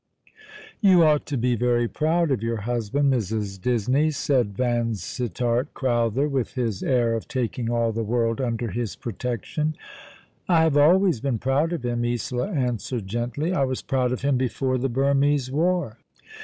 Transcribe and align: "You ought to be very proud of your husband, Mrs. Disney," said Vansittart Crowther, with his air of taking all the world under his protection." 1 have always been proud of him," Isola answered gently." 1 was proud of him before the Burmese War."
"You 0.79 1.03
ought 1.03 1.27
to 1.27 1.37
be 1.37 1.55
very 1.55 1.87
proud 1.87 2.31
of 2.31 2.41
your 2.41 2.61
husband, 2.61 3.13
Mrs. 3.13 3.61
Disney," 3.61 4.09
said 4.09 4.57
Vansittart 4.57 5.75
Crowther, 5.75 6.27
with 6.27 6.55
his 6.55 6.81
air 6.81 7.13
of 7.13 7.27
taking 7.27 7.69
all 7.69 7.91
the 7.91 8.01
world 8.01 8.41
under 8.41 8.71
his 8.71 8.95
protection." 8.95 9.75
1 10.47 10.57
have 10.59 10.77
always 10.77 11.19
been 11.19 11.37
proud 11.37 11.71
of 11.71 11.85
him," 11.85 12.03
Isola 12.03 12.49
answered 12.49 13.05
gently." 13.05 13.51
1 13.51 13.67
was 13.67 13.83
proud 13.83 14.11
of 14.11 14.23
him 14.23 14.37
before 14.37 14.79
the 14.79 14.89
Burmese 14.89 15.51
War." 15.51 15.99